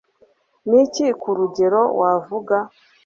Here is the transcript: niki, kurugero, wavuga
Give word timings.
niki, 0.69 1.05
kurugero, 1.21 1.81
wavuga 1.99 2.57